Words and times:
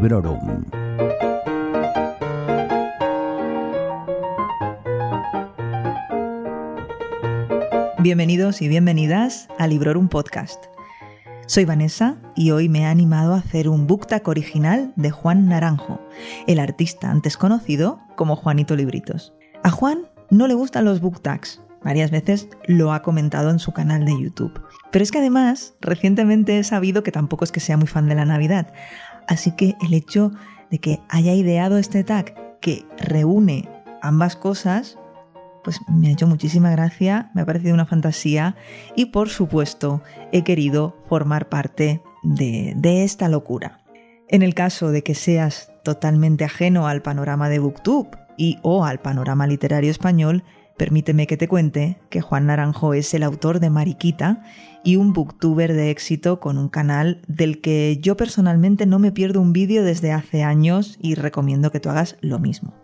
Librorum. 0.00 0.64
Bienvenidos 7.98 8.62
y 8.62 8.68
bienvenidas 8.68 9.48
a 9.58 9.66
Librorum 9.66 10.06
Podcast. 10.08 10.66
Soy 11.46 11.64
Vanessa 11.64 12.16
y 12.36 12.52
hoy 12.52 12.68
me 12.68 12.82
he 12.82 12.84
animado 12.84 13.34
a 13.34 13.38
hacer 13.38 13.68
un 13.68 13.88
book 13.88 14.06
original 14.26 14.92
de 14.94 15.10
Juan 15.10 15.48
Naranjo, 15.48 16.00
el 16.46 16.60
artista 16.60 17.10
antes 17.10 17.36
conocido 17.36 17.98
como 18.14 18.36
Juanito 18.36 18.76
Libritos. 18.76 19.34
A 19.64 19.72
Juan 19.72 20.06
no 20.30 20.46
le 20.46 20.54
gustan 20.54 20.84
los 20.84 21.00
book 21.00 21.20
Varias 21.82 22.10
veces 22.10 22.48
lo 22.66 22.92
ha 22.92 23.02
comentado 23.02 23.50
en 23.50 23.58
su 23.58 23.72
canal 23.72 24.04
de 24.04 24.12
YouTube. 24.12 24.60
Pero 24.90 25.02
es 25.02 25.10
que 25.10 25.18
además, 25.18 25.74
recientemente 25.80 26.58
he 26.58 26.64
sabido 26.64 27.02
que 27.02 27.12
tampoco 27.12 27.44
es 27.44 27.52
que 27.52 27.60
sea 27.60 27.76
muy 27.76 27.86
fan 27.86 28.08
de 28.08 28.14
la 28.14 28.24
Navidad. 28.24 28.72
Así 29.28 29.52
que 29.52 29.76
el 29.80 29.94
hecho 29.94 30.32
de 30.70 30.80
que 30.80 31.00
haya 31.08 31.34
ideado 31.34 31.78
este 31.78 32.02
tag 32.02 32.58
que 32.60 32.84
reúne 32.98 33.68
ambas 34.02 34.34
cosas, 34.34 34.98
pues 35.62 35.80
me 35.88 36.08
ha 36.08 36.12
hecho 36.12 36.26
muchísima 36.26 36.70
gracia, 36.70 37.30
me 37.34 37.42
ha 37.42 37.46
parecido 37.46 37.74
una 37.74 37.86
fantasía 37.86 38.56
y 38.96 39.06
por 39.06 39.28
supuesto 39.28 40.02
he 40.32 40.42
querido 40.42 40.96
formar 41.08 41.48
parte 41.48 42.02
de, 42.22 43.04
esta 43.04 43.28
locura. 43.28 43.80
En 44.28 44.42
el 44.42 44.54
caso 44.54 44.90
de 44.90 45.02
que 45.02 45.14
seas 45.14 45.72
totalmente 45.84 46.44
ajeno 46.44 46.86
al 46.86 47.02
panorama 47.02 47.48
de 47.48 47.58
Booktube 47.58 48.10
y 48.36 48.58
o 48.62 48.84
al 48.84 48.98
panorama 48.98 49.46
literario 49.46 49.90
español, 49.90 50.42
Permíteme 50.78 51.26
que 51.26 51.36
te 51.36 51.48
cuente 51.48 51.98
que 52.08 52.20
Juan 52.20 52.46
Naranjo 52.46 52.94
es 52.94 53.12
el 53.12 53.24
autor 53.24 53.58
de 53.58 53.68
Mariquita 53.68 54.44
y 54.84 54.94
un 54.94 55.12
booktuber 55.12 55.72
de 55.72 55.90
éxito 55.90 56.38
con 56.38 56.56
un 56.56 56.68
canal 56.68 57.20
del 57.26 57.60
que 57.60 57.98
yo 58.00 58.16
personalmente 58.16 58.86
no 58.86 59.00
me 59.00 59.10
pierdo 59.10 59.40
un 59.40 59.52
vídeo 59.52 59.82
desde 59.82 60.12
hace 60.12 60.44
años 60.44 60.96
y 61.02 61.16
recomiendo 61.16 61.72
que 61.72 61.80
tú 61.80 61.90
hagas 61.90 62.16
lo 62.20 62.38
mismo. 62.38 62.74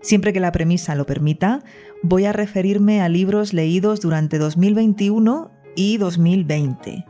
Siempre 0.00 0.32
que 0.32 0.40
la 0.40 0.50
premisa 0.50 0.94
lo 0.94 1.04
permita, 1.04 1.62
voy 2.02 2.24
a 2.24 2.32
referirme 2.32 3.02
a 3.02 3.10
libros 3.10 3.52
leídos 3.52 4.00
durante 4.00 4.38
2021 4.38 5.50
y 5.76 5.98
2020. 5.98 7.04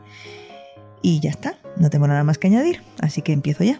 Y 1.01 1.21
ya 1.21 1.29
está, 1.29 1.57
no 1.77 1.89
tengo 1.89 2.05
nada 2.07 2.25
más 2.25 2.37
que 2.37 2.47
añadir, 2.47 2.81
así 2.99 3.21
que 3.21 3.31
empiezo 3.31 3.63
ya. 3.63 3.79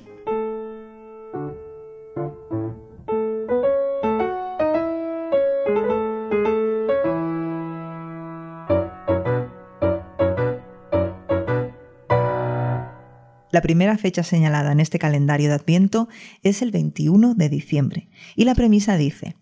La 13.60 13.64
primera 13.64 13.98
fecha 13.98 14.24
señalada 14.24 14.72
en 14.72 14.80
este 14.80 15.00
calendario 15.00 15.50
de 15.50 15.56
Adviento 15.56 16.08
es 16.44 16.62
el 16.62 16.72
21 16.72 17.36
de 17.36 17.50
diciembre 17.50 18.10
y 18.38 18.46
la 18.46 18.56
premisa 18.56 18.96
dice, 18.96 19.36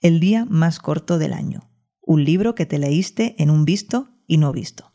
el 0.00 0.20
día 0.20 0.44
más 0.44 0.78
corto 0.78 1.18
del 1.18 1.32
año, 1.32 1.68
un 2.00 2.22
libro 2.22 2.54
que 2.54 2.64
te 2.64 2.78
leíste 2.78 3.34
en 3.38 3.50
un 3.50 3.64
visto 3.64 4.10
y 4.28 4.36
no 4.36 4.52
visto. 4.52 4.94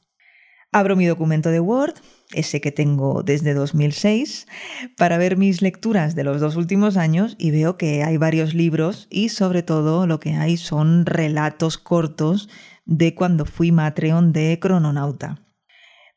Abro 0.72 0.96
mi 0.96 1.06
documento 1.06 1.50
de 1.50 1.60
Word, 1.60 1.96
ese 2.32 2.62
que 2.62 2.72
tengo 2.72 3.24
desde 3.24 3.54
2006, 3.54 4.48
para 4.96 5.18
ver 5.18 5.36
mis 5.36 5.62
lecturas 5.62 6.16
de 6.16 6.24
los 6.24 6.40
dos 6.40 6.56
últimos 6.56 6.96
años 6.96 7.36
y 7.38 7.52
veo 7.52 7.76
que 7.76 8.04
hay 8.04 8.16
varios 8.16 8.54
libros 8.54 9.08
y 9.10 9.28
sobre 9.28 9.64
todo 9.64 10.08
lo 10.08 10.22
que 10.22 10.36
hay 10.36 10.56
son 10.56 11.06
relatos 11.06 11.78
cortos 11.78 12.48
de 12.86 13.16
cuando 13.16 13.44
fui 13.44 13.74
Matreon 13.74 14.32
de 14.32 14.58
Crononauta. 14.62 15.45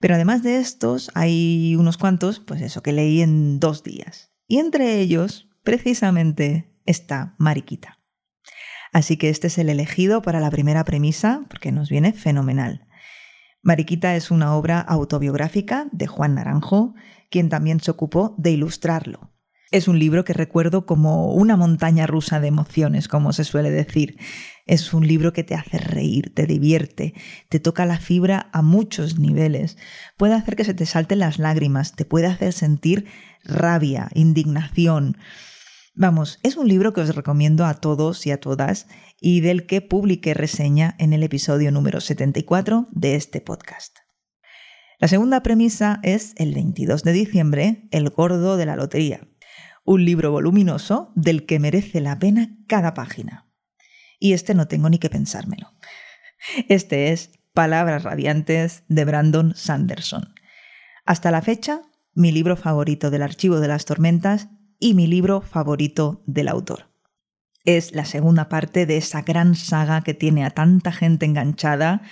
Pero 0.01 0.15
además 0.15 0.43
de 0.43 0.59
estos, 0.59 1.11
hay 1.15 1.75
unos 1.77 1.99
cuantos, 1.99 2.41
pues 2.41 2.61
eso, 2.63 2.83
que 2.83 2.93
leí 2.93 3.21
en 3.21 3.59
dos 3.59 3.83
días. 3.83 4.31
Y 4.47 4.59
entre 4.59 5.01
ellos, 5.01 5.49
precisamente, 5.65 6.73
está 6.87 7.35
Mariquita. 7.39 7.99
Así 8.93 9.17
que 9.17 9.29
este 9.29 9.49
es 9.49 9.59
el 9.59 9.69
elegido 9.69 10.23
para 10.23 10.41
la 10.41 10.51
primera 10.51 10.85
premisa, 10.85 11.45
porque 11.49 11.73
nos 11.73 11.91
viene 11.91 12.13
fenomenal. 12.13 12.87
Mariquita 13.63 14.17
es 14.17 14.31
una 14.31 14.55
obra 14.55 14.81
autobiográfica 14.81 15.89
de 15.93 16.07
Juan 16.07 16.37
Naranjo, 16.37 16.95
quien 17.31 17.49
también 17.49 17.81
se 17.81 17.91
ocupó 17.91 18.35
de 18.39 18.53
ilustrarlo. 18.53 19.33
Es 19.71 19.87
un 19.87 19.99
libro 19.99 20.25
que 20.25 20.33
recuerdo 20.33 20.87
como 20.87 21.35
una 21.35 21.55
montaña 21.55 22.07
rusa 22.07 22.41
de 22.41 22.49
emociones, 22.49 23.07
como 23.07 23.35
se 23.35 23.45
suele 23.45 23.71
decir. 23.71 24.19
Es 24.65 24.95
un 24.95 25.07
libro 25.07 25.35
que 25.35 25.45
te 25.45 25.55
hace 25.55 25.77
reír, 25.77 26.33
te 26.35 26.47
divierte, 26.47 27.13
te 27.51 27.61
toca 27.61 27.85
la 27.85 27.99
fibra 27.99 28.49
a 28.55 28.63
muchos 28.63 29.19
niveles. 29.19 29.77
Puede 30.17 30.33
hacer 30.33 30.57
que 30.57 30.65
se 30.65 30.73
te 30.73 30.87
salten 30.87 31.19
las 31.19 31.39
lágrimas, 31.39 31.95
te 31.95 32.07
puede 32.07 32.29
hacer 32.29 32.55
sentir 32.55 33.07
rabia, 33.45 34.09
indignación. 34.15 35.19
Vamos, 35.95 36.39
es 36.43 36.57
un 36.57 36.67
libro 36.67 36.95
que 36.95 37.03
os 37.03 37.15
recomiendo 37.15 37.67
a 37.67 37.75
todos 37.75 38.27
y 38.27 38.31
a 38.31 38.41
todas 38.41 38.87
y 39.21 39.41
del 39.41 39.67
que 39.67 39.83
publiqué 39.83 40.33
reseña 40.33 40.95
en 40.99 41.13
el 41.13 41.23
episodio 41.23 41.73
número 41.73 42.01
74 42.01 42.89
de 42.91 43.17
este 43.17 43.43
podcast. 43.43 43.99
La 44.99 45.09
segunda 45.09 45.43
premisa 45.43 46.01
es 46.03 46.33
el 46.37 46.55
22 46.55 47.05
de 47.05 47.13
diciembre, 47.13 47.89
El 47.91 48.09
gordo 48.09 48.57
de 48.57 48.65
la 48.65 48.75
lotería 48.75 49.28
un 49.89 50.05
libro 50.05 50.31
voluminoso 50.31 51.11
del 51.15 51.47
que 51.47 51.59
merece 51.59 52.03
la 52.03 52.19
pena 52.19 52.51
cada 52.67 52.93
página. 52.93 53.47
Y 54.21 54.35
este 54.35 54.53
no 54.53 54.69
tengo 54.69 54.91
ni 54.91 54.99
que 54.99 55.09
pensármelo. 55.09 55.73
Este 56.69 57.11
es 57.11 57.31
Palabras 57.55 58.03
Radiantes 58.03 58.85
de 58.89 59.07
Brandon 59.07 59.55
Sanderson. 59.57 60.35
Hasta 61.07 61.31
la 61.31 61.41
fecha, 61.41 61.81
mi 62.13 62.33
libro 62.33 62.55
favorito 62.55 63.11
del 63.11 63.23
Archivo 63.23 63.61
de 63.61 63.69
las 63.69 63.87
Tormentas 63.87 64.49
y 64.79 64.93
mi 64.93 65.07
libro 65.07 65.41
favorito 65.41 66.23
del 66.27 66.49
autor. 66.49 66.91
Es 67.65 67.95
la 67.95 68.05
segunda 68.05 68.51
parte 68.51 68.85
de 68.85 68.99
esa 68.99 69.23
gran 69.23 69.55
saga 69.55 70.03
que 70.03 70.13
tiene 70.13 70.45
a 70.45 70.51
tanta 70.51 70.93
gente 70.93 71.25
enganchada, 71.25 72.03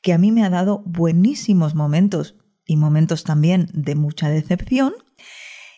que 0.00 0.14
a 0.14 0.18
mí 0.18 0.32
me 0.32 0.42
ha 0.42 0.48
dado 0.48 0.82
buenísimos 0.86 1.74
momentos 1.74 2.34
y 2.64 2.76
momentos 2.76 3.24
también 3.24 3.68
de 3.74 3.94
mucha 3.94 4.30
decepción, 4.30 4.94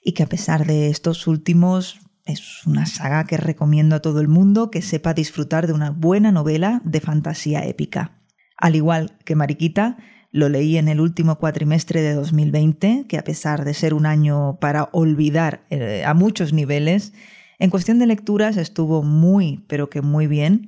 y 0.02 0.12
que 0.12 0.22
a 0.22 0.28
pesar 0.28 0.66
de 0.66 0.88
estos 0.88 1.26
últimos 1.26 2.00
es 2.24 2.66
una 2.66 2.86
saga 2.86 3.24
que 3.24 3.36
recomiendo 3.36 3.96
a 3.96 4.02
todo 4.02 4.20
el 4.20 4.28
mundo 4.28 4.70
que 4.70 4.82
sepa 4.82 5.14
disfrutar 5.14 5.66
de 5.66 5.72
una 5.72 5.90
buena 5.90 6.30
novela 6.30 6.82
de 6.84 7.00
fantasía 7.00 7.64
épica. 7.64 8.18
Al 8.56 8.76
igual 8.76 9.16
que 9.24 9.34
Mariquita, 9.34 9.96
lo 10.30 10.48
leí 10.48 10.76
en 10.76 10.88
el 10.88 11.00
último 11.00 11.38
cuatrimestre 11.38 12.02
de 12.02 12.12
2020, 12.12 13.06
que 13.08 13.18
a 13.18 13.24
pesar 13.24 13.64
de 13.64 13.72
ser 13.72 13.94
un 13.94 14.04
año 14.04 14.58
para 14.60 14.90
olvidar 14.92 15.64
eh, 15.70 16.04
a 16.04 16.12
muchos 16.12 16.52
niveles, 16.52 17.14
en 17.58 17.70
cuestión 17.70 17.98
de 17.98 18.06
lecturas 18.06 18.56
estuvo 18.56 19.02
muy, 19.02 19.64
pero 19.68 19.88
que 19.88 20.02
muy 20.02 20.26
bien. 20.26 20.66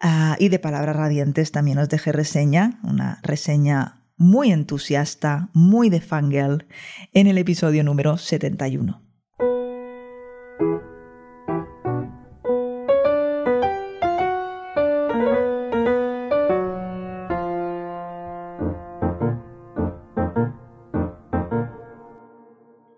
Ah, 0.00 0.36
y 0.38 0.48
de 0.48 0.58
palabras 0.58 0.96
radiantes 0.96 1.52
también 1.52 1.78
os 1.78 1.88
dejé 1.88 2.12
reseña, 2.12 2.80
una 2.82 3.20
reseña 3.22 4.00
muy 4.16 4.52
entusiasta, 4.52 5.50
muy 5.52 5.90
de 5.90 6.00
fangirl, 6.00 6.66
en 7.12 7.26
el 7.26 7.38
episodio 7.38 7.84
número 7.84 8.18
71. 8.18 9.05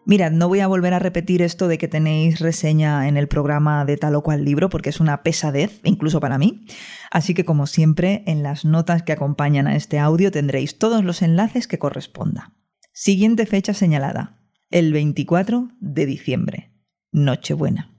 Mirad, 0.09 0.33
no 0.33 0.49
voy 0.49 0.61
a 0.61 0.67
volver 0.67 0.95
a 0.95 0.99
repetir 0.99 1.43
esto 1.43 1.69
de 1.69 1.77
que 1.77 1.87
tenéis 1.87 2.39
reseña 2.39 3.09
en 3.09 3.19
el 3.19 3.29
programa 3.29 3.85
de 3.85 3.99
tal 3.99 4.15
o 4.15 4.23
cual 4.23 4.43
libro, 4.43 4.71
porque 4.71 4.89
es 4.89 5.01
una 5.01 5.23
pesadez, 5.23 5.83
incluso 5.85 6.19
para 6.19 6.39
mí. 6.39 6.65
Así 7.11 7.35
que, 7.35 7.45
como 7.45 7.67
siempre, 7.67 8.23
en 8.27 8.43
las 8.43 8.65
notas 8.65 9.03
que 9.03 9.13
acompañan 9.13 9.67
a 9.67 9.77
este 9.77 9.99
audio 9.99 10.31
tendréis 10.31 10.79
todos 10.79 11.05
los 11.05 11.21
enlaces 11.21 11.69
que 11.69 11.79
corresponda. 11.79 12.55
Siguiente 12.91 13.45
fecha 13.45 13.75
señalada, 13.75 14.41
el 14.71 14.95
24 14.95 15.73
de 15.79 16.07
diciembre, 16.07 16.73
Nochebuena. 17.13 17.95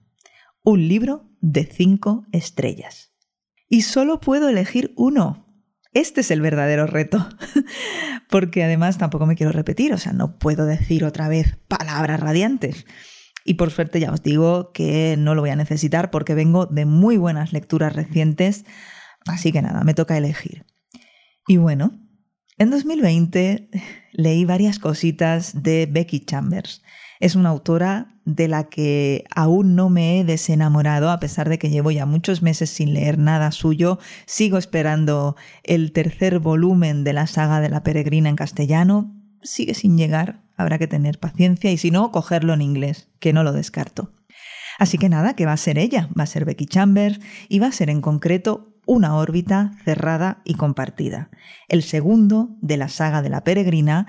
Un 0.64 0.88
libro 0.88 1.30
de 1.42 1.66
cinco 1.66 2.26
estrellas. 2.32 3.14
Y 3.68 3.84
solo 3.84 4.20
puedo 4.20 4.50
elegir 4.50 4.94
uno. 4.98 5.49
Este 5.92 6.22
es 6.22 6.30
el 6.30 6.42
verdadero 6.42 6.86
reto, 6.86 7.28
porque 8.30 8.64
además 8.64 8.98
tampoco 8.98 9.26
me 9.26 9.36
quiero 9.36 9.52
repetir, 9.52 9.94
o 9.94 9.98
sea, 9.98 10.14
no 10.14 10.38
puedo 10.38 10.66
decir 10.66 11.04
otra 11.04 11.28
vez 11.28 11.58
palabras 11.68 12.20
radiantes. 12.20 12.86
Y 13.44 13.56
por 13.56 13.72
suerte 13.72 14.00
ya 14.00 14.12
os 14.12 14.22
digo 14.22 14.72
que 14.72 15.16
no 15.18 15.34
lo 15.34 15.42
voy 15.42 15.50
a 15.50 15.56
necesitar 15.56 16.12
porque 16.12 16.36
vengo 16.36 16.68
de 16.68 16.86
muy 16.86 17.18
buenas 17.18 17.54
lecturas 17.54 17.96
recientes, 17.96 18.66
así 19.26 19.52
que 19.52 19.62
nada, 19.62 19.84
me 19.84 19.96
toca 19.96 20.18
elegir. 20.18 20.66
Y 21.48 21.58
bueno, 21.58 22.00
en 22.60 22.70
2020 22.70 23.70
leí 24.12 24.46
varias 24.46 24.78
cositas 24.78 25.64
de 25.64 25.88
Becky 25.90 26.20
Chambers. 26.20 26.84
Es 27.20 27.36
una 27.36 27.50
autora 27.50 28.19
de 28.36 28.48
la 28.48 28.66
que 28.66 29.26
aún 29.36 29.76
no 29.76 29.90
me 29.90 30.20
he 30.20 30.24
desenamorado, 30.24 31.10
a 31.10 31.20
pesar 31.20 31.50
de 31.50 31.58
que 31.58 31.70
llevo 31.70 31.92
ya 31.92 32.06
muchos 32.06 32.42
meses 32.42 32.70
sin 32.70 32.94
leer 32.94 33.18
nada 33.18 33.52
suyo. 33.52 34.00
Sigo 34.26 34.58
esperando 34.58 35.36
el 35.64 35.92
tercer 35.92 36.40
volumen 36.40 37.04
de 37.04 37.14
la 37.14 37.28
saga 37.28 37.60
de 37.60 37.70
la 37.70 37.84
peregrina 37.84 38.30
en 38.30 38.36
castellano. 38.36 39.16
Sigue 39.42 39.74
sin 39.74 39.98
llegar, 39.98 40.42
habrá 40.58 40.78
que 40.78 40.88
tener 40.88 41.20
paciencia 41.20 41.72
y 41.72 41.78
si 41.78 41.92
no, 41.92 42.12
cogerlo 42.12 42.54
en 42.54 42.62
inglés, 42.62 43.10
que 43.20 43.34
no 43.34 43.44
lo 43.44 43.52
descarto. 43.52 44.12
Así 44.78 44.98
que 44.98 45.10
nada, 45.10 45.36
que 45.36 45.46
va 45.46 45.54
a 45.54 45.58
ser 45.58 45.78
ella, 45.78 46.10
va 46.18 46.24
a 46.24 46.28
ser 46.28 46.46
Becky 46.46 46.66
Chambers 46.66 47.20
y 47.50 47.60
va 47.60 47.68
a 47.68 47.72
ser 47.72 47.90
en 47.90 48.02
concreto 48.02 48.76
una 48.86 49.16
órbita 49.16 49.74
cerrada 49.84 50.42
y 50.46 50.56
compartida, 50.56 51.30
el 51.68 51.84
segundo 51.84 52.58
de 52.62 52.78
la 52.78 52.90
saga 52.90 53.22
de 53.22 53.30
la 53.30 53.44
peregrina, 53.44 54.08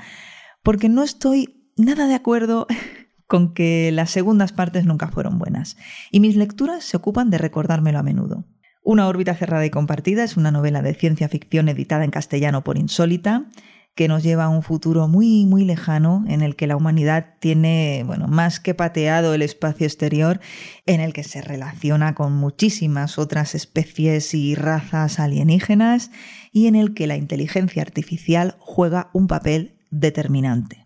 porque 0.62 0.88
no 0.88 1.02
estoy 1.02 1.70
nada 1.76 2.06
de 2.06 2.14
acuerdo 2.14 2.66
con 3.30 3.54
que 3.54 3.92
las 3.92 4.10
segundas 4.10 4.50
partes 4.52 4.86
nunca 4.86 5.06
fueron 5.06 5.38
buenas, 5.38 5.76
y 6.10 6.18
mis 6.18 6.34
lecturas 6.34 6.82
se 6.82 6.96
ocupan 6.96 7.30
de 7.30 7.38
recordármelo 7.38 8.00
a 8.00 8.02
menudo. 8.02 8.44
Una 8.82 9.06
órbita 9.06 9.36
cerrada 9.36 9.64
y 9.64 9.70
compartida 9.70 10.24
es 10.24 10.36
una 10.36 10.50
novela 10.50 10.82
de 10.82 10.94
ciencia 10.94 11.28
ficción 11.28 11.68
editada 11.68 12.02
en 12.02 12.10
castellano 12.10 12.64
por 12.64 12.76
Insólita, 12.76 13.46
que 13.94 14.08
nos 14.08 14.24
lleva 14.24 14.44
a 14.44 14.48
un 14.48 14.64
futuro 14.64 15.06
muy, 15.06 15.46
muy 15.46 15.64
lejano 15.64 16.24
en 16.26 16.42
el 16.42 16.56
que 16.56 16.66
la 16.66 16.76
humanidad 16.76 17.34
tiene, 17.38 18.02
bueno, 18.04 18.26
más 18.26 18.58
que 18.58 18.74
pateado 18.74 19.32
el 19.32 19.42
espacio 19.42 19.86
exterior, 19.86 20.40
en 20.86 21.00
el 21.00 21.12
que 21.12 21.22
se 21.22 21.40
relaciona 21.40 22.16
con 22.16 22.32
muchísimas 22.32 23.16
otras 23.16 23.54
especies 23.54 24.34
y 24.34 24.56
razas 24.56 25.20
alienígenas 25.20 26.10
y 26.50 26.66
en 26.66 26.74
el 26.74 26.94
que 26.94 27.06
la 27.06 27.16
inteligencia 27.16 27.82
artificial 27.82 28.56
juega 28.58 29.08
un 29.12 29.28
papel 29.28 29.78
determinante. 29.92 30.79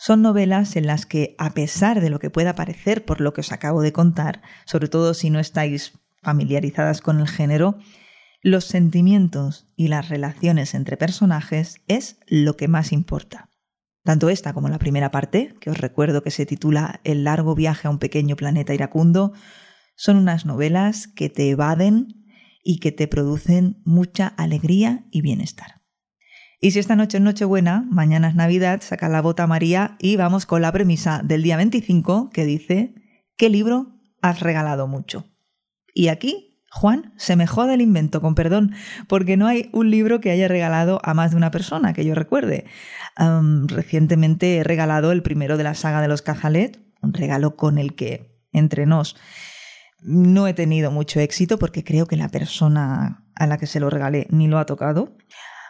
Son 0.00 0.22
novelas 0.22 0.76
en 0.76 0.86
las 0.86 1.06
que, 1.06 1.34
a 1.38 1.54
pesar 1.54 2.00
de 2.00 2.08
lo 2.08 2.20
que 2.20 2.30
pueda 2.30 2.54
parecer 2.54 3.04
por 3.04 3.20
lo 3.20 3.32
que 3.32 3.40
os 3.40 3.50
acabo 3.50 3.82
de 3.82 3.92
contar, 3.92 4.42
sobre 4.64 4.86
todo 4.86 5.12
si 5.12 5.28
no 5.28 5.40
estáis 5.40 5.98
familiarizadas 6.22 7.00
con 7.00 7.18
el 7.18 7.26
género, 7.26 7.76
los 8.40 8.64
sentimientos 8.64 9.66
y 9.74 9.88
las 9.88 10.08
relaciones 10.08 10.74
entre 10.74 10.96
personajes 10.96 11.80
es 11.88 12.20
lo 12.28 12.56
que 12.56 12.68
más 12.68 12.92
importa. 12.92 13.50
Tanto 14.04 14.28
esta 14.28 14.52
como 14.52 14.68
la 14.68 14.78
primera 14.78 15.10
parte, 15.10 15.56
que 15.60 15.70
os 15.70 15.78
recuerdo 15.78 16.22
que 16.22 16.30
se 16.30 16.46
titula 16.46 17.00
El 17.02 17.24
largo 17.24 17.56
viaje 17.56 17.88
a 17.88 17.90
un 17.90 17.98
pequeño 17.98 18.36
planeta 18.36 18.72
iracundo, 18.74 19.32
son 19.96 20.16
unas 20.16 20.46
novelas 20.46 21.08
que 21.08 21.28
te 21.28 21.50
evaden 21.50 22.24
y 22.62 22.78
que 22.78 22.92
te 22.92 23.08
producen 23.08 23.82
mucha 23.84 24.28
alegría 24.28 25.06
y 25.10 25.22
bienestar. 25.22 25.77
Y 26.60 26.72
si 26.72 26.80
esta 26.80 26.96
noche 26.96 27.18
es 27.18 27.22
Nochebuena, 27.22 27.86
mañana 27.88 28.28
es 28.28 28.34
Navidad, 28.34 28.80
saca 28.82 29.08
la 29.08 29.22
bota 29.22 29.46
María 29.46 29.96
y 30.00 30.16
vamos 30.16 30.44
con 30.44 30.60
la 30.60 30.72
premisa 30.72 31.20
del 31.22 31.44
día 31.44 31.56
25 31.56 32.30
que 32.30 32.44
dice, 32.44 32.94
¿qué 33.36 33.48
libro 33.48 34.00
has 34.22 34.40
regalado 34.40 34.88
mucho? 34.88 35.24
Y 35.94 36.08
aquí 36.08 36.64
Juan 36.72 37.14
se 37.16 37.36
me 37.36 37.46
jode 37.46 37.74
el 37.74 37.80
invento, 37.80 38.20
con 38.20 38.34
perdón, 38.34 38.74
porque 39.06 39.36
no 39.36 39.46
hay 39.46 39.70
un 39.72 39.92
libro 39.92 40.20
que 40.20 40.32
haya 40.32 40.48
regalado 40.48 41.00
a 41.04 41.14
más 41.14 41.30
de 41.30 41.36
una 41.36 41.52
persona, 41.52 41.92
que 41.92 42.04
yo 42.04 42.16
recuerde. 42.16 42.64
recientemente 43.66 44.56
he 44.56 44.64
regalado 44.64 45.12
el 45.12 45.22
primero 45.22 45.58
de 45.58 45.64
la 45.64 45.74
saga 45.74 46.00
de 46.00 46.08
los 46.08 46.22
Cajalet, 46.22 46.80
un 47.02 47.14
regalo 47.14 47.54
con 47.54 47.78
el 47.78 47.94
que, 47.94 48.42
entre 48.52 48.84
nos, 48.84 49.14
no 50.00 50.48
he 50.48 50.54
tenido 50.54 50.90
mucho 50.90 51.20
éxito 51.20 51.56
porque 51.58 51.84
creo 51.84 52.06
que 52.06 52.16
la 52.16 52.28
persona 52.28 53.24
a 53.36 53.46
la 53.46 53.58
que 53.58 53.66
se 53.66 53.78
lo 53.78 53.90
regalé 53.90 54.26
ni 54.30 54.48
lo 54.48 54.58
ha 54.58 54.66
tocado. 54.66 55.16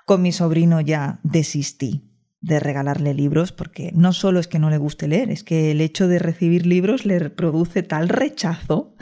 Con 0.09 0.23
mi 0.23 0.33
sobrino 0.33 0.81
ya 0.81 1.21
desistí 1.23 2.11
de 2.41 2.61
regalarle 2.61 3.13
libros 3.13 3.53
porque 3.53 3.93
no 3.95 4.15
solo 4.15 4.41
es 4.41 4.49
que 4.49 4.59
no 4.59 4.71
le 4.71 4.79
guste 4.79 5.07
leer, 5.07 5.31
es 5.31 5.45
que 5.45 5.71
el 5.71 5.83
hecho 5.83 6.09
de 6.09 6.19
recibir 6.19 6.65
libros 6.65 7.05
le 7.05 7.29
produce 7.29 7.83
tal 7.83 8.09
rechazo 8.09 8.95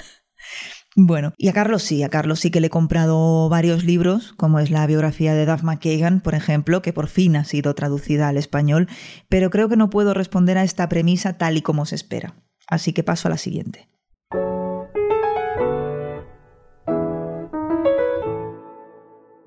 bueno, 0.96 1.32
y 1.38 1.46
a 1.46 1.52
Carlos 1.52 1.84
sí, 1.84 2.02
a 2.02 2.08
Carlos 2.08 2.40
sí 2.40 2.50
que 2.50 2.60
le 2.60 2.66
he 2.66 2.70
comprado 2.70 3.48
varios 3.48 3.84
libros, 3.84 4.32
como 4.32 4.58
es 4.58 4.72
la 4.72 4.84
biografía 4.84 5.32
de 5.34 5.46
Duff 5.46 5.62
McKagan, 5.62 6.22
por 6.22 6.34
ejemplo, 6.34 6.82
que 6.82 6.92
por 6.92 7.06
fin 7.06 7.36
ha 7.36 7.44
sido 7.44 7.72
traducida 7.76 8.26
al 8.26 8.36
español, 8.36 8.88
pero 9.28 9.48
creo 9.50 9.68
que 9.68 9.76
no 9.76 9.90
puedo 9.90 10.12
responder 10.12 10.58
a 10.58 10.64
esta 10.64 10.88
premisa 10.88 11.38
tal 11.38 11.56
y 11.56 11.62
como 11.62 11.86
se 11.86 11.94
espera. 11.94 12.34
Así 12.66 12.92
que 12.92 13.04
paso 13.04 13.28
a 13.28 13.30
la 13.30 13.38
siguiente. 13.38 13.88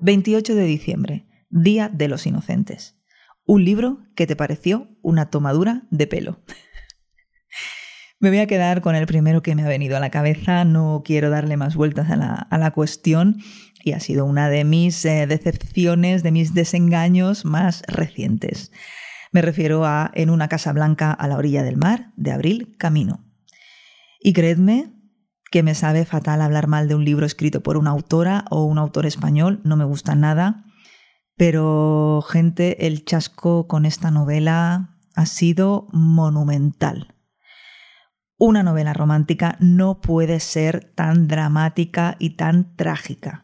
«28 0.00 0.54
de 0.54 0.64
diciembre, 0.64 1.26
Día 1.50 1.88
de 1.88 2.08
los 2.08 2.26
Inocentes. 2.26 2.96
Un 3.44 3.64
libro 3.64 4.00
que 4.14 4.26
te 4.26 4.36
pareció 4.36 4.88
una 5.02 5.30
tomadura 5.30 5.82
de 5.90 6.06
pelo». 6.06 6.40
Me 8.20 8.28
voy 8.28 8.38
a 8.38 8.46
quedar 8.46 8.82
con 8.82 8.94
el 8.94 9.06
primero 9.06 9.42
que 9.42 9.54
me 9.54 9.62
ha 9.62 9.68
venido 9.68 9.96
a 9.96 10.00
la 10.00 10.10
cabeza, 10.10 10.66
no 10.66 11.00
quiero 11.06 11.30
darle 11.30 11.56
más 11.56 11.74
vueltas 11.74 12.10
a 12.10 12.58
la, 12.58 12.70
cuestión 12.72 13.38
y 13.82 13.92
ha 13.92 14.00
sido 14.00 14.26
una 14.26 14.50
de 14.50 14.64
mis 14.64 15.02
eh, 15.06 15.26
decepciones, 15.26 16.22
de 16.22 16.30
mis 16.30 16.52
desengaños 16.52 17.46
más 17.46 17.82
recientes. 17.88 18.72
Me 19.32 19.40
refiero 19.40 19.86
a 19.86 20.10
En 20.12 20.28
una 20.28 20.48
casa 20.48 20.74
blanca 20.74 21.12
a 21.12 21.28
la 21.28 21.38
orilla 21.38 21.62
del 21.62 21.78
mar, 21.78 22.12
de 22.16 22.32
Abril 22.32 22.76
Camino. 22.76 23.24
Y 24.20 24.34
creedme 24.34 24.92
que 25.50 25.62
me 25.62 25.74
sabe 25.74 26.04
fatal 26.04 26.42
hablar 26.42 26.66
mal 26.66 26.88
de 26.88 26.96
un 26.96 27.06
libro 27.06 27.24
escrito 27.24 27.62
por 27.62 27.78
una 27.78 27.90
autora 27.90 28.44
o 28.50 28.64
un 28.64 28.76
autor 28.76 29.06
español, 29.06 29.62
no 29.64 29.76
me 29.76 29.84
gusta 29.84 30.14
nada, 30.14 30.66
pero 31.40 32.22
gente, 32.28 32.86
el 32.86 33.06
chasco 33.06 33.66
con 33.66 33.86
esta 33.86 34.10
novela 34.10 34.98
ha 35.14 35.24
sido 35.24 35.88
monumental. 35.90 37.14
Una 38.36 38.62
novela 38.62 38.92
romántica 38.92 39.56
no 39.58 40.02
puede 40.02 40.38
ser 40.40 40.92
tan 40.94 41.28
dramática 41.28 42.16
y 42.18 42.36
tan 42.36 42.76
trágica. 42.76 43.42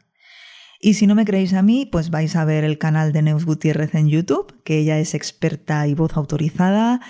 Y 0.79 0.93
si 0.93 1.07
no 1.07 1.15
me 1.15 1.25
creéis 1.25 1.55
a 1.55 1.63
mí, 1.63 1.89
pues 1.91 2.11
vais 2.11 2.37
a 2.37 2.45
ver 2.45 2.65
el 2.65 2.77
canal 2.77 3.15
de 3.15 3.23
Neus 3.23 3.47
Gutiérrez 3.47 3.95
en 3.95 4.09
YouTube, 4.09 4.63
que 4.63 4.77
ella 4.77 4.99
es 4.99 5.15
experta 5.15 5.87
y 5.87 5.95
voz 5.95 6.19
autorizada, 6.19 7.01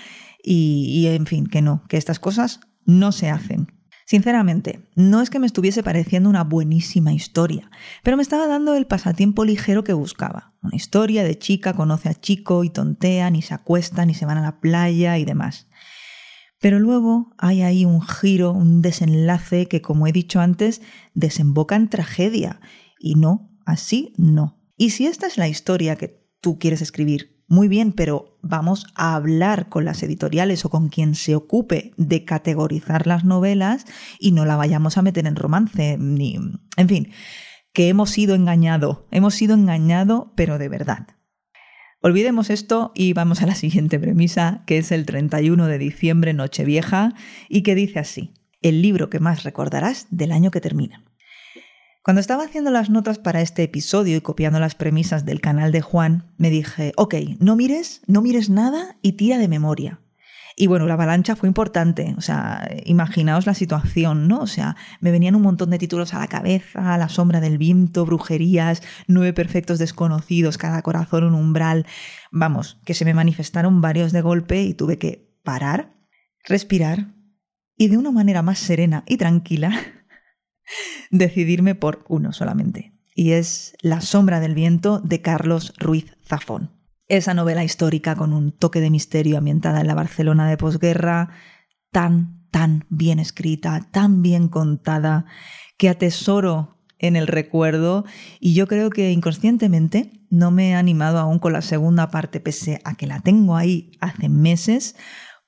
y, 0.41 1.05
en 1.07 1.25
fin, 1.25 1.47
que 1.47 1.61
no, 1.61 1.83
que 1.89 1.97
estas 1.97 2.19
cosas 2.19 2.61
no 2.85 3.11
se 3.11 3.29
hacen. 3.29 3.76
Sinceramente, 4.07 4.79
no 4.95 5.21
es 5.21 5.29
que 5.29 5.37
me 5.37 5.47
estuviese 5.47 5.83
pareciendo 5.83 6.29
una 6.29 6.45
buenísima 6.45 7.11
historia, 7.11 7.69
pero 8.03 8.15
me 8.15 8.23
estaba 8.23 8.47
dando 8.47 8.73
el 8.73 8.87
pasatiempo 8.87 9.43
ligero 9.43 9.83
que 9.83 9.91
buscaba. 9.91 10.53
Una 10.61 10.77
historia 10.77 11.25
de 11.25 11.37
chica 11.37 11.73
conoce 11.73 12.07
a 12.07 12.13
chico 12.13 12.63
y 12.63 12.69
tontean 12.69 13.35
y 13.35 13.41
se 13.41 13.53
acuestan 13.53 14.09
y 14.09 14.13
se 14.13 14.25
van 14.25 14.37
a 14.37 14.41
la 14.41 14.61
playa 14.61 15.17
y 15.17 15.25
demás. 15.25 15.67
Pero 16.61 16.79
luego 16.79 17.35
hay 17.37 17.63
ahí 17.63 17.83
un 17.83 18.01
giro, 18.01 18.53
un 18.53 18.81
desenlace 18.81 19.67
que, 19.67 19.81
como 19.81 20.07
he 20.07 20.13
dicho 20.13 20.39
antes, 20.39 20.81
desemboca 21.13 21.75
en 21.75 21.89
tragedia. 21.89 22.61
Y 23.01 23.15
no, 23.15 23.51
así 23.65 24.13
no. 24.15 24.57
Y 24.77 24.91
si 24.91 25.05
esta 25.05 25.27
es 25.27 25.37
la 25.37 25.49
historia 25.49 25.97
que 25.97 26.25
tú 26.39 26.59
quieres 26.59 26.81
escribir, 26.81 27.36
muy 27.47 27.69
bien, 27.69 27.93
pero 27.93 28.37
vamos 28.41 28.87
a 28.95 29.15
hablar 29.15 29.69
con 29.69 29.85
las 29.85 30.03
editoriales 30.03 30.65
o 30.65 30.69
con 30.69 30.89
quien 30.89 31.15
se 31.15 31.35
ocupe 31.35 31.93
de 31.95 32.25
categorizar 32.25 33.07
las 33.07 33.23
novelas 33.23 33.85
y 34.19 34.31
no 34.31 34.43
la 34.43 34.57
vayamos 34.57 34.97
a 34.97 35.01
meter 35.01 35.25
en 35.27 35.37
romance, 35.37 35.97
ni... 35.97 36.37
En 36.75 36.89
fin, 36.89 37.11
que 37.71 37.87
hemos 37.87 38.09
sido 38.09 38.35
engañados, 38.35 38.99
hemos 39.11 39.35
sido 39.35 39.53
engañados, 39.53 40.25
pero 40.35 40.57
de 40.57 40.67
verdad. 40.67 41.07
Olvidemos 42.01 42.49
esto 42.49 42.91
y 42.93 43.13
vamos 43.13 43.41
a 43.41 43.47
la 43.47 43.55
siguiente 43.55 43.97
premisa, 43.97 44.63
que 44.67 44.77
es 44.77 44.91
el 44.91 45.05
31 45.05 45.67
de 45.67 45.77
diciembre, 45.77 46.33
Nochevieja, 46.33 47.13
y 47.47 47.63
que 47.63 47.75
dice 47.75 47.99
así, 47.99 48.33
el 48.61 48.81
libro 48.81 49.09
que 49.09 49.19
más 49.19 49.43
recordarás 49.43 50.07
del 50.09 50.31
año 50.31 50.51
que 50.51 50.61
termina. 50.61 51.06
Cuando 52.07 52.21
estaba 52.21 52.45
haciendo 52.45 52.71
las 52.71 52.89
notas 52.89 53.19
para 53.19 53.41
este 53.41 53.63
episodio 53.63 54.15
y 54.15 54.21
copiando 54.21 54.61
las 54.61 54.75
premisas 54.75 55.25
del 55.25 55.41
canal 55.41 55.73
de 55.73 55.81
Juan, 55.81 56.31
me 56.37 56.49
dije, 56.49 56.93
ok, 56.95 57.15
no 57.39 57.57
mires, 57.57 58.01
no 58.07 58.21
mires 58.21 58.49
nada 58.49 58.95
y 59.01 59.17
tira 59.17 59.37
de 59.37 59.49
memoria. 59.49 59.99
Y 60.55 60.67
bueno, 60.67 60.85
la 60.85 60.93
avalancha 60.93 61.35
fue 61.35 61.49
importante, 61.49 62.15
o 62.17 62.21
sea, 62.21 62.65
imaginaos 62.85 63.45
la 63.45 63.53
situación, 63.53 64.29
¿no? 64.29 64.39
O 64.39 64.47
sea, 64.47 64.77
me 65.01 65.11
venían 65.11 65.35
un 65.35 65.41
montón 65.41 65.69
de 65.69 65.79
títulos 65.79 66.13
a 66.13 66.19
la 66.19 66.27
cabeza, 66.27 66.97
La 66.97 67.09
sombra 67.09 67.41
del 67.41 67.57
viento, 67.57 68.05
Brujerías, 68.05 68.83
Nueve 69.07 69.33
perfectos 69.33 69.77
desconocidos, 69.77 70.57
Cada 70.57 70.83
corazón 70.83 71.25
un 71.25 71.33
umbral. 71.33 71.85
Vamos, 72.31 72.79
que 72.85 72.93
se 72.93 73.03
me 73.03 73.13
manifestaron 73.13 73.81
varios 73.81 74.13
de 74.13 74.21
golpe 74.21 74.63
y 74.63 74.73
tuve 74.73 74.97
que 74.97 75.29
parar, 75.43 75.91
respirar 76.45 77.15
y 77.75 77.89
de 77.89 77.97
una 77.97 78.11
manera 78.11 78.43
más 78.43 78.59
serena 78.59 79.03
y 79.07 79.17
tranquila 79.17 79.73
decidirme 81.11 81.75
por 81.75 82.05
uno 82.07 82.33
solamente. 82.33 82.93
Y 83.15 83.31
es 83.31 83.75
La 83.81 84.01
sombra 84.01 84.39
del 84.39 84.55
viento 84.55 84.99
de 84.99 85.21
Carlos 85.21 85.73
Ruiz 85.77 86.15
Zafón. 86.23 86.71
Esa 87.07 87.33
novela 87.33 87.63
histórica 87.63 88.15
con 88.15 88.33
un 88.33 88.51
toque 88.51 88.81
de 88.81 88.89
misterio 88.89 89.37
ambientada 89.37 89.81
en 89.81 89.87
la 89.87 89.95
Barcelona 89.95 90.49
de 90.49 90.57
posguerra, 90.57 91.29
tan, 91.91 92.47
tan 92.51 92.85
bien 92.89 93.19
escrita, 93.19 93.87
tan 93.91 94.21
bien 94.21 94.49
contada, 94.49 95.25
que 95.77 95.89
atesoro 95.89 96.77
en 96.99 97.15
el 97.15 97.27
recuerdo 97.27 98.05
y 98.39 98.53
yo 98.53 98.67
creo 98.67 98.89
que 98.89 99.11
inconscientemente 99.11 100.11
no 100.29 100.51
me 100.51 100.71
he 100.71 100.75
animado 100.75 101.19
aún 101.19 101.39
con 101.39 101.53
la 101.53 101.61
segunda 101.61 102.09
parte, 102.09 102.39
pese 102.39 102.81
a 102.83 102.95
que 102.95 103.07
la 103.07 103.21
tengo 103.21 103.55
ahí 103.55 103.91
hace 104.01 104.29
meses, 104.29 104.95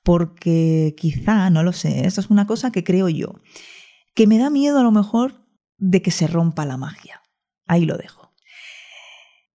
porque 0.02 0.94
quizá, 0.96 1.50
no 1.50 1.62
lo 1.62 1.72
sé, 1.72 2.06
esto 2.06 2.20
es 2.20 2.30
una 2.30 2.46
cosa 2.46 2.70
que 2.72 2.84
creo 2.84 3.08
yo, 3.08 3.34
que 4.14 4.26
me 4.26 4.38
da 4.38 4.50
miedo 4.50 4.78
a 4.78 4.82
lo 4.82 4.90
mejor 4.90 5.46
de 5.78 6.02
que 6.02 6.10
se 6.10 6.26
rompa 6.26 6.66
la 6.66 6.76
magia. 6.76 7.22
Ahí 7.66 7.86
lo 7.86 7.96
dejo. 7.96 8.32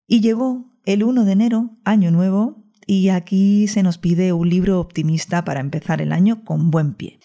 Y 0.08 0.22
llegó 0.22 0.72
el 0.86 1.04
1 1.04 1.26
de 1.26 1.32
enero, 1.32 1.78
año 1.84 2.12
nuevo, 2.12 2.64
y 2.88 3.10
aquí 3.10 3.68
se 3.68 3.84
nos 3.84 3.98
pide 3.98 4.34
un 4.34 4.50
libro 4.50 4.80
optimista 4.80 5.44
para 5.44 5.60
empezar 5.60 6.02
el 6.02 6.12
año 6.12 6.44
con 6.44 6.70
buen 6.70 6.94
pie. 6.94 7.20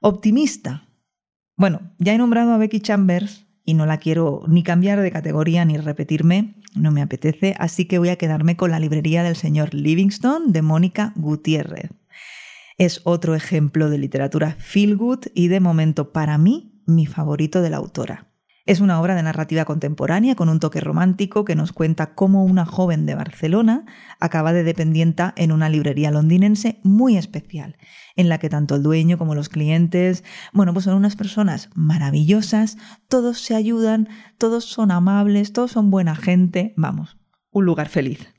Optimista. 0.00 0.88
Bueno, 1.56 1.94
ya 1.98 2.14
he 2.14 2.18
nombrado 2.18 2.52
a 2.52 2.58
Becky 2.58 2.80
Chambers 2.80 3.46
y 3.64 3.74
no 3.74 3.86
la 3.86 3.98
quiero 3.98 4.42
ni 4.46 4.62
cambiar 4.62 5.00
de 5.00 5.10
categoría 5.10 5.64
ni 5.64 5.76
repetirme, 5.76 6.54
no 6.76 6.92
me 6.92 7.02
apetece, 7.02 7.56
así 7.58 7.86
que 7.86 7.98
voy 7.98 8.10
a 8.10 8.16
quedarme 8.16 8.56
con 8.56 8.70
la 8.70 8.78
librería 8.78 9.24
del 9.24 9.34
señor 9.34 9.74
Livingstone 9.74 10.52
de 10.52 10.62
Mónica 10.62 11.12
Gutiérrez. 11.16 11.90
Es 12.78 13.00
otro 13.04 13.34
ejemplo 13.34 13.88
de 13.88 13.96
literatura 13.96 14.54
feel 14.58 14.96
good 14.96 15.20
y 15.34 15.48
de 15.48 15.60
momento 15.60 16.12
para 16.12 16.36
mí 16.36 16.82
mi 16.84 17.06
favorito 17.06 17.62
de 17.62 17.70
la 17.70 17.78
autora. 17.78 18.26
Es 18.66 18.80
una 18.80 19.00
obra 19.00 19.14
de 19.14 19.22
narrativa 19.22 19.64
contemporánea 19.64 20.34
con 20.34 20.50
un 20.50 20.60
toque 20.60 20.80
romántico 20.80 21.44
que 21.44 21.54
nos 21.54 21.72
cuenta 21.72 22.14
cómo 22.14 22.44
una 22.44 22.66
joven 22.66 23.06
de 23.06 23.14
Barcelona 23.14 23.86
acaba 24.20 24.52
de 24.52 24.62
dependienta 24.62 25.32
en 25.36 25.52
una 25.52 25.70
librería 25.70 26.10
londinense 26.10 26.80
muy 26.82 27.16
especial, 27.16 27.78
en 28.14 28.28
la 28.28 28.38
que 28.38 28.50
tanto 28.50 28.74
el 28.74 28.82
dueño 28.82 29.16
como 29.16 29.34
los 29.34 29.48
clientes, 29.48 30.22
bueno, 30.52 30.74
pues 30.74 30.84
son 30.84 30.96
unas 30.96 31.16
personas 31.16 31.70
maravillosas, 31.74 32.76
todos 33.08 33.40
se 33.40 33.54
ayudan, 33.54 34.08
todos 34.36 34.64
son 34.64 34.90
amables, 34.90 35.52
todos 35.54 35.70
son 35.70 35.90
buena 35.90 36.14
gente, 36.14 36.74
vamos, 36.76 37.16
un 37.52 37.64
lugar 37.64 37.88
feliz. 37.88 38.35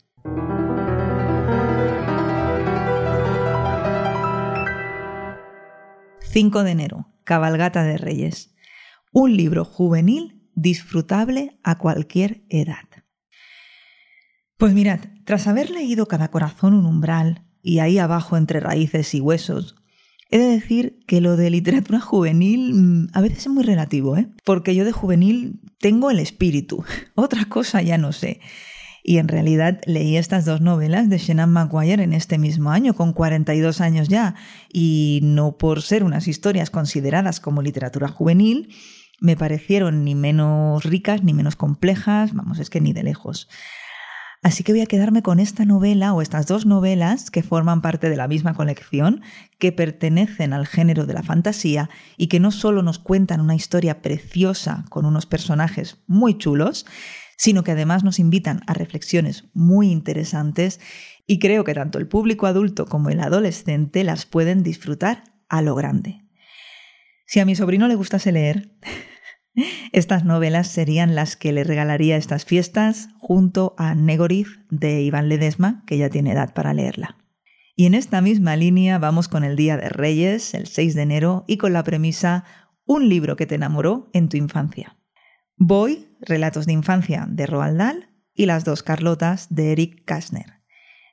...5 6.38 6.64
de 6.64 6.70
enero, 6.70 7.08
Cabalgata 7.24 7.82
de 7.82 7.98
Reyes 7.98 8.54
un 9.12 9.36
libro 9.36 9.66
juvenil 9.66 10.48
disfrutable 10.54 11.58
a 11.64 11.80
cualquier 11.80 12.44
edad. 12.50 12.86
Pues 14.58 14.76
mirad, 14.76 15.00
tras 15.26 15.48
haber 15.48 15.72
leído 15.72 16.08
Cada 16.08 16.30
corazón 16.30 16.76
un 16.76 16.86
umbral 16.86 17.48
y 17.64 17.80
ahí 17.80 17.98
abajo 17.98 18.38
entre 18.38 18.60
raíces 18.60 19.16
y 19.16 19.20
huesos, 19.20 19.78
he 20.30 20.38
de 20.38 20.46
decir 20.46 21.00
que 21.08 21.22
lo 21.22 21.38
de 21.38 21.50
literatura 21.50 22.00
juvenil 22.00 22.76
mm, 22.76 23.08
a 23.14 23.22
veces 23.22 23.40
es 23.40 23.48
muy 23.48 23.64
relativo, 23.64 24.16
¿eh? 24.16 24.30
porque 24.44 24.76
yo 24.76 24.86
de 24.86 24.92
juvenil 24.92 25.60
tengo 25.80 26.12
el 26.12 26.20
espíritu, 26.20 26.86
otra 27.16 27.46
cosa 27.46 27.82
ya 27.82 27.98
no 27.98 28.12
sé. 28.12 28.42
Y 29.04 29.18
en 29.18 29.28
realidad 29.28 29.80
leí 29.86 30.18
estas 30.18 30.46
dos 30.46 30.62
novelas 30.62 31.10
de 31.10 31.18
Shannon 31.18 31.52
Maguire 31.52 32.04
en 32.04 32.14
este 32.14 32.38
mismo 32.38 32.72
año, 32.72 32.94
con 32.94 33.14
42 33.14 33.82
años 33.82 34.08
ya, 34.08 34.36
y 34.72 35.20
no 35.24 35.58
por 35.58 35.82
ser 35.82 36.04
unas 36.04 36.28
historias 36.28 36.70
consideradas 36.70 37.40
como 37.40 37.62
literatura 37.62 38.08
juvenil, 38.08 38.74
me 39.20 39.36
parecieron 39.36 40.04
ni 40.04 40.16
menos 40.16 40.84
ricas 40.84 41.24
ni 41.24 41.34
menos 41.34 41.56
complejas, 41.56 42.34
vamos, 42.34 42.60
es 42.60 42.70
que 42.70 42.82
ni 42.82 42.94
de 42.94 43.04
lejos. 43.04 43.48
Así 44.44 44.64
que 44.64 44.72
voy 44.72 44.82
a 44.82 44.86
quedarme 44.86 45.24
con 45.24 45.40
esta 45.40 45.66
novela 45.66 46.14
o 46.14 46.22
estas 46.22 46.46
dos 46.46 46.66
novelas 46.66 47.32
que 47.32 47.42
forman 47.42 47.82
parte 47.82 48.10
de 48.10 48.16
la 48.16 48.28
misma 48.28 48.54
colección, 48.54 49.22
que 49.58 49.72
pertenecen 49.72 50.54
al 50.54 50.68
género 50.68 51.06
de 51.08 51.14
la 51.14 51.24
fantasía 51.24 51.90
y 52.18 52.28
que 52.28 52.40
no 52.40 52.52
solo 52.52 52.84
nos 52.84 53.00
cuentan 53.00 53.42
una 53.42 53.56
historia 53.56 54.02
preciosa 54.02 54.86
con 54.90 55.06
unos 55.06 55.26
personajes 55.26 55.98
muy 56.06 56.38
chulos, 56.38 56.86
sino 57.38 57.64
que 57.64 57.72
además 57.72 58.04
nos 58.04 58.20
invitan 58.20 58.62
a 58.68 58.74
reflexiones 58.74 59.46
muy 59.54 59.92
interesantes 59.92 60.80
y 61.28 61.40
creo 61.40 61.64
que 61.64 61.74
tanto 61.74 62.00
el 62.00 62.08
público 62.08 62.48
adulto 62.48 62.86
como 62.86 63.10
el 63.10 63.20
adolescente 63.20 64.04
las 64.04 64.26
pueden 64.26 64.64
disfrutar 64.64 65.24
a 65.48 65.62
lo 65.62 65.76
grande. 65.76 66.24
Si 67.26 67.40
a 67.40 67.46
mi 67.46 67.56
sobrino 67.56 67.88
le 67.88 67.96
gustase 67.96 68.32
leer, 68.32 68.72
estas 69.92 70.26
novelas 70.26 70.68
serían 70.68 71.14
las 71.14 71.36
que 71.36 71.52
le 71.52 71.64
regalaría 71.64 72.18
estas 72.18 72.46
fiestas 72.46 73.10
junto 73.20 73.76
a 73.78 73.96
Negoriz 73.96 74.48
de 74.70 75.02
Iván 75.02 75.30
Ledesma, 75.30 75.84
que 75.86 75.98
ya 75.98 76.10
tiene 76.10 76.32
edad 76.32 76.54
para 76.54 76.74
leerla. 76.74 77.18
Y 77.76 77.86
en 77.86 77.94
esta 77.94 78.22
misma 78.22 78.56
línea 78.56 78.98
vamos 78.98 79.28
con 79.28 79.44
el 79.44 79.56
Día 79.56 79.78
de 79.78 79.90
Reyes, 79.90 80.56
el 80.56 80.66
6 80.66 80.96
de 80.96 81.02
enero, 81.04 81.44
y 81.48 81.58
con 81.58 81.74
la 81.74 81.84
premisa 81.84 82.44
Un 82.86 83.08
libro 83.10 83.36
que 83.36 83.46
te 83.46 83.56
enamoró 83.56 84.10
en 84.14 84.30
tu 84.30 84.38
infancia. 84.38 84.97
Voy, 85.60 86.08
Relatos 86.22 86.68
de 86.68 86.74
Infancia 86.74 87.26
de 87.28 87.48
Roald 87.48 87.80
Dahl 87.80 88.10
y 88.36 88.46
Las 88.46 88.64
dos 88.64 88.84
Carlotas 88.84 89.48
de 89.50 89.72
Eric 89.72 90.06
Kastner. 90.06 90.62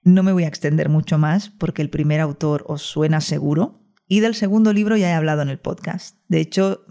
No 0.02 0.22
me 0.22 0.32
voy 0.32 0.44
a 0.44 0.48
extender 0.48 0.90
mucho 0.90 1.16
más 1.16 1.48
porque 1.48 1.80
el 1.80 1.88
primer 1.88 2.20
autor 2.20 2.62
os 2.68 2.82
suena 2.82 3.22
seguro, 3.22 3.80
y 4.06 4.20
del 4.20 4.34
segundo 4.34 4.74
libro 4.74 4.98
ya 4.98 5.08
he 5.08 5.14
hablado 5.14 5.40
en 5.40 5.48
el 5.48 5.58
podcast. 5.58 6.18
De 6.28 6.40
hecho, 6.40 6.84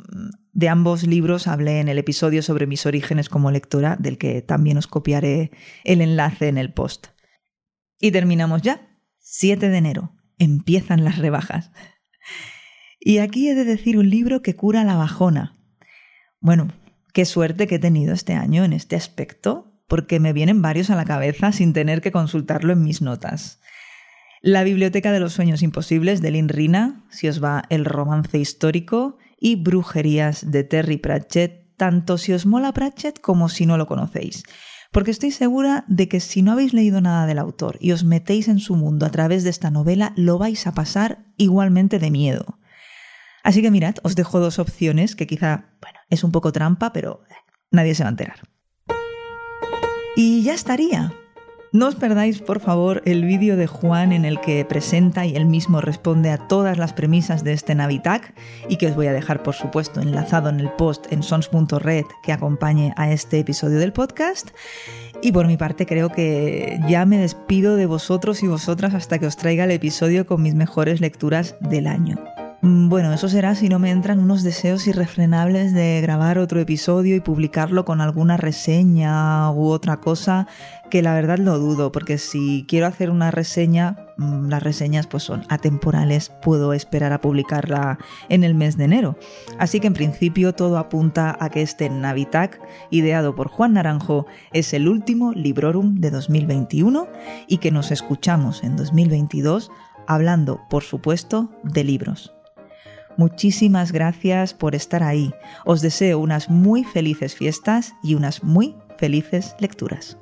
de 0.51 0.67
ambos 0.67 1.03
libros 1.03 1.45
hablé 1.45 1.79
en 1.79 1.89
el 1.89 1.99
episodio 1.99 2.41
sobre 2.41 2.65
mis 2.65 2.87
orígenes 2.87 3.29
como 3.29 3.51
lectora, 3.51 3.97
del 3.99 4.17
que 4.17 4.41
también 4.41 4.79
os 4.79 4.87
copiaré 4.87 5.51
el 5.83 6.01
enlace 6.01 6.47
en 6.47 6.57
el 6.57 6.73
post. 6.73 7.07
Y 7.99 8.11
terminamos 8.11 8.63
ya. 8.63 8.81
7 9.19 9.69
de 9.69 9.77
enero. 9.77 10.15
Empiezan 10.39 11.03
las 11.03 11.19
rebajas. 11.19 11.71
Y 12.99 13.19
aquí 13.19 13.47
he 13.47 13.53
de 13.53 13.63
decir 13.63 13.99
un 13.99 14.09
libro 14.09 14.41
que 14.41 14.55
cura 14.55 14.83
la 14.83 14.95
bajona. 14.95 15.55
Bueno, 16.39 16.69
qué 17.13 17.25
suerte 17.25 17.67
que 17.67 17.75
he 17.75 17.79
tenido 17.79 18.13
este 18.13 18.33
año 18.33 18.63
en 18.63 18.73
este 18.73 18.95
aspecto, 18.95 19.71
porque 19.87 20.19
me 20.19 20.33
vienen 20.33 20.61
varios 20.61 20.89
a 20.89 20.95
la 20.95 21.05
cabeza 21.05 21.51
sin 21.51 21.71
tener 21.71 22.01
que 22.01 22.11
consultarlo 22.11 22.73
en 22.73 22.83
mis 22.83 23.01
notas. 23.01 23.61
La 24.41 24.63
Biblioteca 24.63 25.13
de 25.13 25.21
los 25.21 25.31
Sueños 25.31 25.61
Imposibles 25.61 26.21
de 26.21 26.31
Lynn 26.31 26.49
Rina, 26.49 27.05
si 27.09 27.29
os 27.29 27.41
va 27.41 27.63
el 27.69 27.85
romance 27.85 28.39
histórico, 28.39 29.17
y 29.39 29.55
Brujerías 29.55 30.51
de 30.51 30.63
Terry 30.63 30.97
Pratchett, 30.97 31.77
tanto 31.77 32.17
si 32.17 32.33
os 32.33 32.45
mola 32.45 32.73
Pratchett 32.73 33.21
como 33.21 33.47
si 33.47 33.65
no 33.65 33.77
lo 33.77 33.87
conocéis. 33.87 34.43
Porque 34.91 35.11
estoy 35.11 35.31
segura 35.31 35.85
de 35.87 36.07
que 36.07 36.19
si 36.19 36.41
no 36.41 36.51
habéis 36.51 36.73
leído 36.73 36.99
nada 37.01 37.25
del 37.25 37.39
autor 37.39 37.77
y 37.79 37.91
os 37.93 38.03
metéis 38.03 38.47
en 38.47 38.59
su 38.59 38.75
mundo 38.75 39.05
a 39.05 39.09
través 39.11 39.43
de 39.43 39.49
esta 39.49 39.71
novela, 39.71 40.13
lo 40.15 40.37
vais 40.37 40.67
a 40.67 40.73
pasar 40.73 41.25
igualmente 41.37 41.99
de 41.99 42.11
miedo. 42.11 42.59
Así 43.43 43.61
que 43.61 43.71
mirad, 43.71 43.95
os 44.03 44.15
dejo 44.15 44.39
dos 44.39 44.57
opciones 44.57 45.15
que 45.15 45.27
quizá, 45.27 45.65
bueno, 45.81 45.99
es 46.09 46.23
un 46.23 46.31
poco 46.31 46.51
trampa, 46.51 46.93
pero 46.93 47.23
eh, 47.29 47.33
nadie 47.71 47.93
se 47.93 48.03
va 48.03 48.09
a 48.09 48.11
enterar. 48.11 48.39
Y 50.15 50.43
ya 50.43 50.53
estaría. 50.53 51.13
No 51.73 51.87
os 51.87 51.95
perdáis, 51.95 52.39
por 52.39 52.59
favor, 52.59 53.01
el 53.03 53.25
vídeo 53.25 53.57
de 53.57 53.65
Juan 53.65 54.11
en 54.11 54.25
el 54.25 54.39
que 54.39 54.63
presenta 54.63 55.25
y 55.25 55.35
él 55.35 55.47
mismo 55.47 55.81
responde 55.81 56.29
a 56.29 56.37
todas 56.37 56.77
las 56.77 56.93
premisas 56.93 57.43
de 57.43 57.53
este 57.53 57.73
Navitac 57.73 58.35
y 58.69 58.77
que 58.77 58.85
os 58.85 58.95
voy 58.95 59.07
a 59.07 59.11
dejar, 59.11 59.41
por 59.41 59.55
supuesto, 59.55 59.99
enlazado 59.99 60.49
en 60.49 60.59
el 60.59 60.69
post 60.73 61.11
en 61.11 61.23
sons.red 61.23 62.05
que 62.21 62.31
acompañe 62.31 62.93
a 62.95 63.11
este 63.11 63.39
episodio 63.39 63.79
del 63.79 63.91
podcast. 63.91 64.51
Y 65.23 65.31
por 65.31 65.47
mi 65.47 65.57
parte 65.57 65.87
creo 65.87 66.09
que 66.09 66.79
ya 66.87 67.07
me 67.07 67.17
despido 67.17 67.75
de 67.75 67.87
vosotros 67.87 68.43
y 68.43 68.47
vosotras 68.47 68.93
hasta 68.93 69.17
que 69.17 69.25
os 69.25 69.35
traiga 69.35 69.63
el 69.63 69.71
episodio 69.71 70.27
con 70.27 70.43
mis 70.43 70.53
mejores 70.53 71.01
lecturas 71.01 71.55
del 71.59 71.87
año. 71.87 72.19
Mm, 72.63 72.87
bueno, 72.87 73.11
eso 73.11 73.27
será 73.27 73.55
si 73.55 73.67
no 73.67 73.77
me 73.77 73.91
entran 73.91 74.19
unos 74.19 74.41
deseos 74.41 74.87
irrefrenables 74.87 75.73
de 75.73 75.99
grabar 76.01 76.37
otro 76.37 76.61
episodio 76.61 77.13
y 77.13 77.19
publicarlo 77.19 77.83
con 77.83 77.99
alguna 77.99 78.37
reseña 78.37 79.51
u 79.51 79.67
otra 79.67 79.97
cosa, 79.97 80.47
que 80.89 81.01
la 81.01 81.13
verdad 81.13 81.39
lo 81.39 81.59
dudo, 81.59 81.91
porque 81.91 82.17
si 82.17 82.63
quiero 82.65 82.87
hacer 82.87 83.09
una 83.09 83.31
reseña, 83.31 83.97
mm, 84.15 84.47
las 84.47 84.63
reseñas 84.63 85.07
pues 85.07 85.23
son 85.23 85.43
atemporales, 85.49 86.31
puedo 86.41 86.71
esperar 86.71 87.11
a 87.11 87.19
publicarla 87.19 87.97
en 88.29 88.45
el 88.45 88.55
mes 88.55 88.77
de 88.77 88.85
enero. 88.85 89.17
Así 89.59 89.81
que 89.81 89.87
en 89.87 89.93
principio 89.93 90.53
todo 90.53 90.77
apunta 90.77 91.35
a 91.41 91.49
que 91.49 91.63
este 91.63 91.89
Navitac, 91.89 92.61
ideado 92.91 93.35
por 93.35 93.49
Juan 93.49 93.73
Naranjo, 93.73 94.25
es 94.53 94.73
el 94.73 94.87
último 94.87 95.33
Librorum 95.33 95.95
de 95.95 96.11
2021 96.11 97.09
y 97.45 97.57
que 97.57 97.71
nos 97.71 97.91
escuchamos 97.91 98.63
en 98.63 98.77
2022 98.77 99.69
hablando, 100.07 100.61
por 100.69 100.83
supuesto, 100.83 101.49
de 101.63 101.83
libros. 101.83 102.33
Muchísimas 103.17 103.91
gracias 103.91 104.53
por 104.53 104.75
estar 104.75 105.03
ahí. 105.03 105.33
Os 105.65 105.81
deseo 105.81 106.19
unas 106.19 106.49
muy 106.49 106.83
felices 106.83 107.35
fiestas 107.35 107.93
y 108.03 108.15
unas 108.15 108.43
muy 108.43 108.75
felices 108.97 109.55
lecturas. 109.59 110.17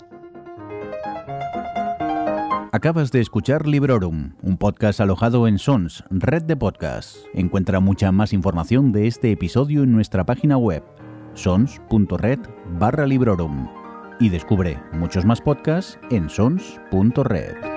Acabas 2.74 3.12
de 3.12 3.20
escuchar 3.20 3.68
Librorum, 3.68 4.32
un 4.42 4.56
podcast 4.56 5.02
alojado 5.02 5.46
en 5.46 5.60
Sons, 5.60 6.06
red 6.10 6.44
de 6.44 6.56
podcasts. 6.56 7.26
Encuentra 7.34 7.82
mucha 7.82 8.14
más 8.14 8.32
información 8.32 8.94
de 8.94 9.08
este 9.08 9.30
episodio 9.32 9.84
en 9.84 9.92
nuestra 9.92 10.26
página 10.26 10.58
web, 10.58 10.82
sons.red 11.34 12.40
barra 12.80 13.06
Librorum. 13.06 13.68
Y 14.22 14.30
descubre 14.30 14.80
muchos 14.94 15.26
más 15.26 15.42
podcasts 15.42 16.00
en 16.12 16.30
sons.red. 16.30 17.71